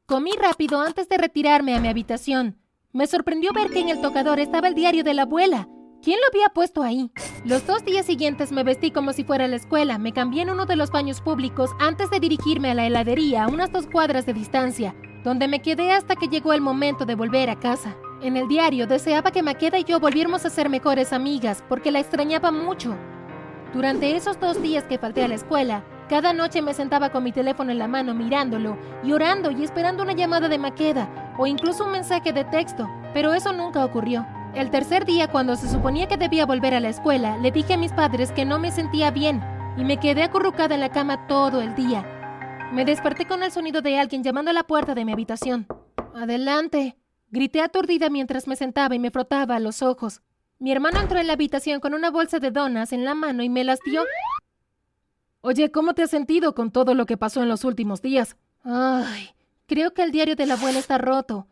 Comí 0.07 0.33
rápido 0.39 0.81
antes 0.81 1.09
de 1.09 1.17
retirarme 1.17 1.75
a 1.75 1.79
mi 1.79 1.87
habitación. 1.87 2.59
Me 2.93 3.07
sorprendió 3.07 3.51
ver 3.53 3.71
que 3.71 3.79
en 3.79 3.89
el 3.89 4.01
tocador 4.01 4.39
estaba 4.39 4.67
el 4.67 4.75
diario 4.75 5.03
de 5.03 5.15
la 5.15 5.23
abuela. 5.23 5.67
¿Quién 6.03 6.19
lo 6.19 6.27
había 6.27 6.49
puesto 6.49 6.83
ahí? 6.83 7.11
Los 7.43 7.65
dos 7.65 7.83
días 7.83 8.05
siguientes 8.05 8.51
me 8.51 8.63
vestí 8.63 8.91
como 8.91 9.13
si 9.13 9.23
fuera 9.23 9.45
a 9.45 9.47
la 9.47 9.55
escuela. 9.55 9.97
Me 9.97 10.13
cambié 10.13 10.43
en 10.43 10.51
uno 10.51 10.67
de 10.67 10.75
los 10.75 10.91
baños 10.91 11.21
públicos 11.21 11.71
antes 11.79 12.11
de 12.11 12.19
dirigirme 12.19 12.69
a 12.69 12.75
la 12.75 12.85
heladería 12.85 13.45
a 13.45 13.47
unas 13.47 13.71
dos 13.71 13.87
cuadras 13.87 14.27
de 14.27 14.33
distancia, 14.33 14.95
donde 15.23 15.47
me 15.47 15.63
quedé 15.63 15.91
hasta 15.91 16.15
que 16.15 16.27
llegó 16.27 16.53
el 16.53 16.61
momento 16.61 17.07
de 17.07 17.15
volver 17.15 17.49
a 17.49 17.59
casa. 17.59 17.97
En 18.21 18.37
el 18.37 18.47
diario 18.47 18.85
deseaba 18.85 19.31
que 19.31 19.41
Maqueda 19.41 19.79
y 19.79 19.85
yo 19.85 19.99
volviéramos 19.99 20.45
a 20.45 20.51
ser 20.51 20.69
mejores 20.69 21.13
amigas 21.13 21.63
porque 21.67 21.91
la 21.91 21.99
extrañaba 21.99 22.51
mucho. 22.51 22.95
Durante 23.73 24.15
esos 24.15 24.39
dos 24.39 24.61
días 24.61 24.83
que 24.83 24.99
falté 24.99 25.23
a 25.23 25.27
la 25.27 25.35
escuela, 25.35 25.83
cada 26.07 26.33
noche 26.33 26.61
me 26.61 26.73
sentaba 26.73 27.09
con 27.09 27.23
mi 27.23 27.31
teléfono 27.31 27.71
en 27.71 27.79
la 27.79 27.87
mano 27.87 28.13
mirándolo, 28.13 28.77
llorando 29.03 29.51
y 29.51 29.63
esperando 29.63 30.03
una 30.03 30.13
llamada 30.13 30.47
de 30.47 30.57
Maqueda 30.57 31.33
o 31.37 31.47
incluso 31.47 31.85
un 31.85 31.91
mensaje 31.91 32.33
de 32.33 32.43
texto, 32.45 32.89
pero 33.13 33.33
eso 33.33 33.53
nunca 33.53 33.83
ocurrió. 33.83 34.25
El 34.53 34.71
tercer 34.71 35.05
día, 35.05 35.27
cuando 35.27 35.55
se 35.55 35.67
suponía 35.67 36.07
que 36.07 36.17
debía 36.17 36.45
volver 36.45 36.73
a 36.73 36.79
la 36.79 36.89
escuela, 36.89 37.37
le 37.37 37.51
dije 37.51 37.73
a 37.73 37.77
mis 37.77 37.91
padres 37.91 38.31
que 38.31 38.45
no 38.45 38.59
me 38.59 38.71
sentía 38.71 39.11
bien 39.11 39.43
y 39.77 39.83
me 39.83 39.97
quedé 39.97 40.23
acurrucada 40.23 40.75
en 40.75 40.81
la 40.81 40.89
cama 40.89 41.27
todo 41.27 41.61
el 41.61 41.75
día. 41.75 42.05
Me 42.71 42.85
desperté 42.85 43.25
con 43.25 43.43
el 43.43 43.51
sonido 43.51 43.81
de 43.81 43.99
alguien 43.99 44.23
llamando 44.23 44.51
a 44.51 44.53
la 44.53 44.63
puerta 44.63 44.95
de 44.95 45.03
mi 45.03 45.11
habitación. 45.11 45.67
Adelante, 46.15 46.97
Grité 47.35 47.61
aturdida 47.61 48.09
mientras 48.09 48.47
me 48.47 48.55
sentaba 48.55 48.95
y 48.95 48.99
me 48.99 49.11
frotaba 49.11 49.59
los 49.59 49.81
ojos. 49.81 50.21
Mi 50.57 50.71
hermano 50.71 51.01
entró 51.01 51.19
en 51.19 51.27
la 51.27 51.33
habitación 51.33 51.81
con 51.81 51.93
una 51.93 52.09
bolsa 52.09 52.39
de 52.39 52.51
donas 52.51 52.93
en 52.93 53.03
la 53.03 53.13
mano 53.13 53.43
y 53.43 53.49
me 53.49 53.63
las 53.65 53.79
dio. 53.85 54.03
Oye, 55.47 55.69
¿cómo 55.69 55.93
te 55.93 56.01
has 56.01 56.09
sentido 56.09 56.55
con 56.55 56.71
todo 56.71 56.95
lo 56.95 57.05
que 57.05 57.17
pasó 57.17 57.43
en 57.43 57.49
los 57.49 57.65
últimos 57.65 58.01
días? 58.01 58.35
Ay, 58.63 59.29
creo 59.67 59.93
que 59.93 60.01
el 60.01 60.11
diario 60.11 60.35
de 60.35 60.47
la 60.47 60.55
abuela 60.55 60.79
está 60.79 60.97
roto. 60.97 61.45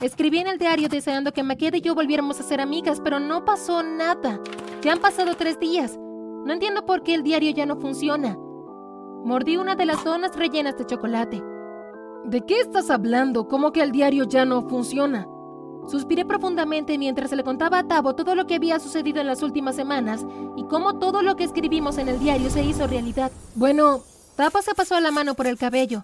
Escribí 0.00 0.38
en 0.38 0.46
el 0.46 0.56
diario 0.56 0.88
deseando 0.88 1.30
que 1.30 1.42
Maqueda 1.42 1.76
y 1.76 1.82
yo 1.82 1.94
volviéramos 1.94 2.40
a 2.40 2.42
ser 2.42 2.62
amigas, 2.62 3.02
pero 3.04 3.20
no 3.20 3.44
pasó 3.44 3.82
nada. 3.82 4.40
Ya 4.80 4.94
han 4.94 4.98
pasado 4.98 5.34
tres 5.34 5.60
días. 5.60 5.98
No 5.98 6.54
entiendo 6.54 6.86
por 6.86 7.02
qué 7.02 7.12
el 7.12 7.22
diario 7.22 7.50
ya 7.50 7.66
no 7.66 7.76
funciona. 7.76 8.34
Mordí 8.34 9.58
una 9.58 9.74
de 9.74 9.84
las 9.84 10.02
donas 10.02 10.34
rellenas 10.34 10.78
de 10.78 10.86
chocolate. 10.86 11.42
¿De 12.24 12.46
qué 12.46 12.60
estás 12.60 12.88
hablando? 12.88 13.46
¿Cómo 13.46 13.72
que 13.72 13.82
el 13.82 13.92
diario 13.92 14.24
ya 14.24 14.46
no 14.46 14.62
funciona? 14.70 15.28
Suspiré 15.86 16.24
profundamente 16.24 16.96
mientras 16.96 17.30
le 17.32 17.44
contaba 17.44 17.80
a 17.80 17.86
Tavo 17.86 18.14
todo 18.14 18.34
lo 18.34 18.46
que 18.46 18.54
había 18.54 18.80
sucedido 18.80 19.20
en 19.20 19.26
las 19.26 19.42
últimas 19.42 19.76
semanas 19.76 20.24
y 20.56 20.64
cómo 20.64 20.98
todo 20.98 21.22
lo 21.22 21.36
que 21.36 21.44
escribimos 21.44 21.98
en 21.98 22.08
el 22.08 22.18
diario 22.18 22.48
se 22.50 22.62
hizo 22.62 22.86
realidad. 22.86 23.30
Bueno, 23.54 24.00
Tabo 24.36 24.62
se 24.62 24.74
pasó 24.74 24.98
la 25.00 25.10
mano 25.10 25.34
por 25.34 25.46
el 25.46 25.58
cabello. 25.58 26.02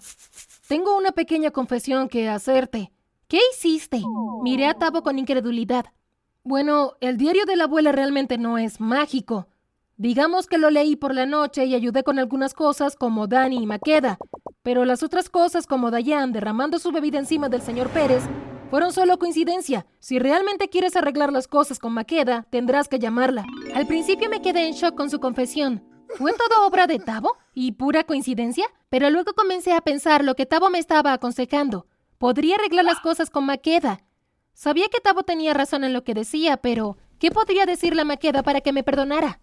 Tengo 0.67 0.95
una 0.95 1.11
pequeña 1.11 1.51
confesión 1.51 2.09
que 2.09 2.29
hacerte. 2.29 2.91
¿Qué 3.27 3.39
hiciste? 3.53 4.01
Miré 4.43 4.67
a 4.67 4.75
Tabo 4.75 5.01
con 5.01 5.17
incredulidad. 5.17 5.85
Bueno, 6.43 6.93
el 7.01 7.17
diario 7.17 7.45
de 7.45 7.55
la 7.55 7.63
abuela 7.63 7.91
realmente 7.91 8.37
no 8.37 8.57
es 8.57 8.79
mágico. 8.79 9.47
Digamos 9.97 10.47
que 10.47 10.57
lo 10.57 10.69
leí 10.69 10.95
por 10.95 11.13
la 11.13 11.25
noche 11.25 11.65
y 11.65 11.75
ayudé 11.75 12.03
con 12.03 12.19
algunas 12.19 12.53
cosas 12.53 12.95
como 12.95 13.27
Dani 13.27 13.61
y 13.61 13.65
Maqueda, 13.65 14.17
pero 14.63 14.85
las 14.85 15.03
otras 15.03 15.29
cosas 15.29 15.67
como 15.67 15.91
Dayan 15.91 16.31
derramando 16.31 16.79
su 16.79 16.91
bebida 16.91 17.19
encima 17.19 17.49
del 17.49 17.61
señor 17.61 17.89
Pérez 17.89 18.23
fueron 18.71 18.93
solo 18.93 19.19
coincidencia. 19.19 19.85
Si 19.99 20.17
realmente 20.17 20.69
quieres 20.69 20.95
arreglar 20.95 21.33
las 21.33 21.49
cosas 21.49 21.77
con 21.77 21.91
Maqueda, 21.91 22.47
tendrás 22.49 22.87
que 22.87 22.99
llamarla. 22.99 23.45
Al 23.75 23.85
principio 23.85 24.29
me 24.29 24.41
quedé 24.41 24.65
en 24.65 24.73
shock 24.73 24.95
con 24.95 25.09
su 25.09 25.19
confesión. 25.19 25.83
¿Fue 26.17 26.31
todo 26.31 26.65
obra 26.65 26.87
de 26.87 26.97
Tabo? 26.97 27.37
¿Y 27.53 27.73
pura 27.73 28.05
coincidencia? 28.05 28.65
Pero 28.89 29.09
luego 29.09 29.33
comencé 29.33 29.73
a 29.73 29.81
pensar 29.81 30.23
lo 30.23 30.35
que 30.35 30.45
Tabo 30.45 30.69
me 30.69 30.79
estaba 30.79 31.11
aconsejando. 31.11 31.85
Podría 32.17 32.55
arreglar 32.55 32.85
las 32.85 33.01
cosas 33.01 33.29
con 33.29 33.45
Maqueda. 33.45 34.05
Sabía 34.53 34.87
que 34.87 35.01
Tabo 35.01 35.23
tenía 35.23 35.53
razón 35.53 35.83
en 35.83 35.91
lo 35.91 36.05
que 36.05 36.13
decía, 36.13 36.55
pero 36.55 36.95
¿qué 37.19 37.29
podría 37.29 37.65
decirle 37.65 38.03
a 38.03 38.05
Maqueda 38.05 38.41
para 38.41 38.61
que 38.61 38.71
me 38.71 38.83
perdonara? 38.83 39.41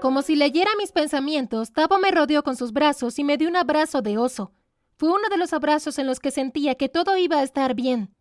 Como 0.00 0.22
si 0.22 0.34
leyera 0.34 0.72
mis 0.76 0.90
pensamientos, 0.90 1.72
Tabo 1.72 2.00
me 2.00 2.10
rodeó 2.10 2.42
con 2.42 2.56
sus 2.56 2.72
brazos 2.72 3.16
y 3.20 3.22
me 3.22 3.36
dio 3.36 3.48
un 3.48 3.56
abrazo 3.56 4.02
de 4.02 4.18
oso. 4.18 4.50
Fue 4.96 5.10
uno 5.10 5.28
de 5.30 5.36
los 5.36 5.52
abrazos 5.52 6.00
en 6.00 6.08
los 6.08 6.18
que 6.18 6.32
sentía 6.32 6.74
que 6.74 6.88
todo 6.88 7.16
iba 7.16 7.36
a 7.36 7.42
estar 7.44 7.74
bien. 7.74 8.15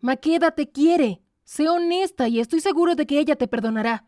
Maqueda 0.00 0.50
te 0.52 0.70
quiere. 0.70 1.22
Sé 1.44 1.68
honesta 1.68 2.28
y 2.28 2.40
estoy 2.40 2.60
seguro 2.60 2.94
de 2.94 3.06
que 3.06 3.18
ella 3.18 3.36
te 3.36 3.48
perdonará. 3.48 4.06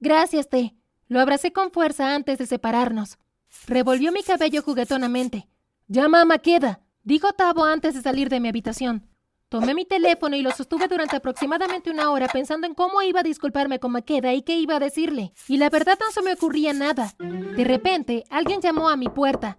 Gracias, 0.00 0.48
Te. 0.48 0.74
Lo 1.08 1.20
abracé 1.20 1.52
con 1.52 1.70
fuerza 1.70 2.14
antes 2.14 2.38
de 2.38 2.46
separarnos. 2.46 3.18
Revolvió 3.66 4.12
mi 4.12 4.22
cabello 4.22 4.62
juguetonamente. 4.62 5.48
Llama 5.88 6.22
a 6.22 6.24
Maqueda, 6.24 6.80
dijo 7.04 7.32
Tabo 7.32 7.64
antes 7.64 7.94
de 7.94 8.02
salir 8.02 8.28
de 8.28 8.40
mi 8.40 8.48
habitación. 8.48 9.08
Tomé 9.48 9.74
mi 9.74 9.84
teléfono 9.84 10.34
y 10.34 10.42
lo 10.42 10.50
sostuve 10.50 10.88
durante 10.88 11.16
aproximadamente 11.16 11.90
una 11.90 12.10
hora 12.10 12.26
pensando 12.26 12.66
en 12.66 12.74
cómo 12.74 13.00
iba 13.02 13.20
a 13.20 13.22
disculparme 13.22 13.78
con 13.78 13.92
Maqueda 13.92 14.34
y 14.34 14.42
qué 14.42 14.58
iba 14.58 14.76
a 14.76 14.80
decirle. 14.80 15.32
Y 15.46 15.58
la 15.58 15.70
verdad 15.70 15.96
no 16.00 16.10
se 16.10 16.22
me 16.22 16.32
ocurría 16.32 16.72
nada. 16.72 17.14
De 17.18 17.62
repente, 17.62 18.24
alguien 18.28 18.60
llamó 18.60 18.88
a 18.88 18.96
mi 18.96 19.08
puerta. 19.08 19.56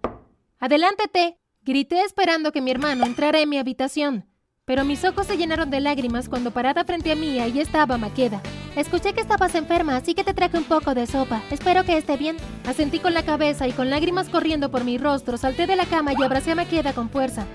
Adelántate, 0.58 1.38
grité 1.62 2.02
esperando 2.02 2.52
que 2.52 2.60
mi 2.60 2.70
hermano 2.70 3.06
entrara 3.06 3.40
en 3.40 3.48
mi 3.48 3.56
habitación. 3.56 4.26
Pero 4.68 4.84
mis 4.84 5.02
ojos 5.02 5.26
se 5.26 5.38
llenaron 5.38 5.70
de 5.70 5.80
lágrimas 5.80 6.28
cuando 6.28 6.50
parada 6.50 6.84
frente 6.84 7.10
a 7.10 7.16
mí 7.16 7.40
ahí 7.40 7.58
estaba 7.58 7.96
Maqueda. 7.96 8.42
Escuché 8.76 9.14
que 9.14 9.22
estabas 9.22 9.54
enferma, 9.54 9.96
así 9.96 10.12
que 10.12 10.24
te 10.24 10.34
traje 10.34 10.58
un 10.58 10.64
poco 10.64 10.94
de 10.94 11.06
sopa. 11.06 11.42
Espero 11.50 11.84
que 11.84 11.96
esté 11.96 12.18
bien. 12.18 12.36
Asentí 12.66 12.98
con 12.98 13.14
la 13.14 13.24
cabeza 13.24 13.66
y 13.66 13.72
con 13.72 13.88
lágrimas 13.88 14.28
corriendo 14.28 14.70
por 14.70 14.84
mi 14.84 14.98
rostro, 14.98 15.38
salté 15.38 15.66
de 15.66 15.74
la 15.74 15.86
cama 15.86 16.12
y 16.12 16.22
abracé 16.22 16.50
a 16.50 16.54
Maqueda 16.54 16.92
con 16.92 17.08
fuerza. 17.08 17.46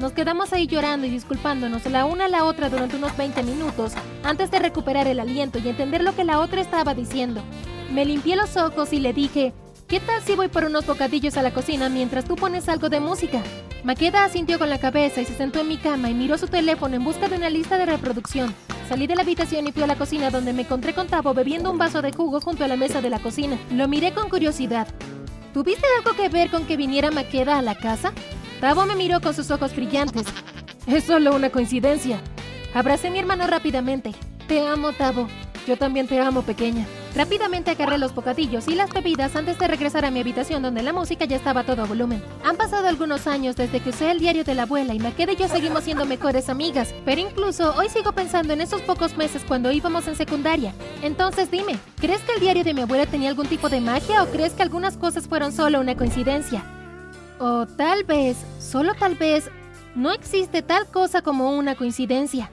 Nos 0.00 0.10
quedamos 0.10 0.52
ahí 0.52 0.66
llorando 0.66 1.06
y 1.06 1.10
disculpándonos 1.10 1.86
la 1.86 2.04
una 2.04 2.24
a 2.24 2.28
la 2.28 2.44
otra 2.44 2.68
durante 2.68 2.96
unos 2.96 3.16
20 3.16 3.44
minutos, 3.44 3.92
antes 4.24 4.50
de 4.50 4.58
recuperar 4.58 5.06
el 5.06 5.20
aliento 5.20 5.60
y 5.60 5.68
entender 5.68 6.02
lo 6.02 6.16
que 6.16 6.24
la 6.24 6.40
otra 6.40 6.60
estaba 6.60 6.94
diciendo. 6.94 7.42
Me 7.92 8.04
limpié 8.04 8.34
los 8.34 8.56
ojos 8.56 8.92
y 8.92 8.98
le 8.98 9.12
dije, 9.12 9.52
¿qué 9.86 10.00
tal 10.00 10.20
si 10.22 10.34
voy 10.34 10.48
por 10.48 10.64
unos 10.64 10.84
bocadillos 10.84 11.36
a 11.36 11.42
la 11.42 11.52
cocina 11.52 11.88
mientras 11.88 12.24
tú 12.24 12.34
pones 12.34 12.68
algo 12.68 12.88
de 12.88 12.98
música? 12.98 13.40
Maqueda 13.82 14.24
asintió 14.24 14.58
con 14.58 14.68
la 14.68 14.78
cabeza 14.78 15.22
y 15.22 15.24
se 15.24 15.34
sentó 15.34 15.60
en 15.60 15.68
mi 15.68 15.78
cama 15.78 16.10
y 16.10 16.14
miró 16.14 16.36
su 16.36 16.48
teléfono 16.48 16.96
en 16.96 17.04
busca 17.04 17.28
de 17.28 17.36
una 17.36 17.48
lista 17.48 17.78
de 17.78 17.86
reproducción. 17.86 18.54
Salí 18.88 19.06
de 19.06 19.14
la 19.14 19.22
habitación 19.22 19.66
y 19.66 19.72
fui 19.72 19.82
a 19.82 19.86
la 19.86 19.96
cocina 19.96 20.30
donde 20.30 20.52
me 20.52 20.62
encontré 20.62 20.92
con 20.92 21.06
Tavo 21.06 21.32
bebiendo 21.32 21.70
un 21.70 21.78
vaso 21.78 22.02
de 22.02 22.12
jugo 22.12 22.40
junto 22.40 22.62
a 22.62 22.68
la 22.68 22.76
mesa 22.76 23.00
de 23.00 23.08
la 23.08 23.20
cocina. 23.20 23.56
Lo 23.72 23.88
miré 23.88 24.12
con 24.12 24.28
curiosidad. 24.28 24.86
¿Tuviste 25.54 25.86
algo 25.98 26.14
que 26.14 26.28
ver 26.28 26.50
con 26.50 26.66
que 26.66 26.76
viniera 26.76 27.10
Maqueda 27.10 27.58
a 27.58 27.62
la 27.62 27.74
casa? 27.74 28.12
Tavo 28.60 28.84
me 28.84 28.96
miró 28.96 29.20
con 29.22 29.34
sus 29.34 29.50
ojos 29.50 29.74
brillantes. 29.74 30.26
Es 30.86 31.04
solo 31.04 31.34
una 31.34 31.48
coincidencia. 31.48 32.20
Abracé 32.74 33.08
a 33.08 33.10
mi 33.10 33.18
hermano 33.18 33.46
rápidamente. 33.46 34.12
Te 34.46 34.66
amo, 34.66 34.92
Tavo. 34.92 35.26
Yo 35.66 35.76
también 35.78 36.06
te 36.06 36.20
amo, 36.20 36.42
pequeña. 36.42 36.86
Rápidamente 37.14 37.72
agarré 37.72 37.98
los 37.98 38.14
bocadillos 38.14 38.68
y 38.68 38.74
las 38.74 38.90
bebidas 38.92 39.34
antes 39.34 39.58
de 39.58 39.66
regresar 39.66 40.04
a 40.04 40.10
mi 40.10 40.20
habitación 40.20 40.62
donde 40.62 40.82
la 40.82 40.92
música 40.92 41.24
ya 41.24 41.36
estaba 41.36 41.62
a 41.62 41.66
todo 41.66 41.86
volumen. 41.86 42.22
Han 42.44 42.56
pasado 42.56 42.86
algunos 42.86 43.26
años 43.26 43.56
desde 43.56 43.80
que 43.80 43.90
usé 43.90 44.10
el 44.12 44.20
diario 44.20 44.44
de 44.44 44.54
la 44.54 44.62
abuela 44.62 44.94
y 44.94 45.00
Maqueda 45.00 45.32
y 45.32 45.36
yo 45.36 45.48
seguimos 45.48 45.84
siendo 45.84 46.06
mejores 46.06 46.48
amigas, 46.48 46.94
pero 47.04 47.20
incluso 47.20 47.74
hoy 47.76 47.88
sigo 47.88 48.12
pensando 48.12 48.52
en 48.52 48.60
esos 48.60 48.80
pocos 48.82 49.16
meses 49.16 49.42
cuando 49.46 49.72
íbamos 49.72 50.06
en 50.06 50.14
secundaria. 50.14 50.72
Entonces 51.02 51.50
dime, 51.50 51.78
¿crees 52.00 52.20
que 52.20 52.34
el 52.34 52.40
diario 52.40 52.62
de 52.62 52.74
mi 52.74 52.82
abuela 52.82 53.06
tenía 53.06 53.28
algún 53.28 53.46
tipo 53.46 53.68
de 53.68 53.80
magia 53.80 54.22
o 54.22 54.26
crees 54.26 54.52
que 54.52 54.62
algunas 54.62 54.96
cosas 54.96 55.26
fueron 55.26 55.52
solo 55.52 55.80
una 55.80 55.96
coincidencia? 55.96 56.64
O 57.40 57.66
tal 57.66 58.04
vez, 58.04 58.36
solo 58.60 58.94
tal 58.94 59.16
vez, 59.16 59.50
no 59.96 60.12
existe 60.12 60.62
tal 60.62 60.86
cosa 60.86 61.22
como 61.22 61.50
una 61.50 61.74
coincidencia. 61.74 62.50